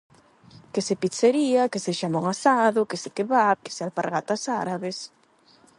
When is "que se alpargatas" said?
3.65-4.43